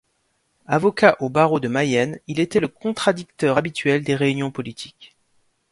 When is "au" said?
1.19-1.29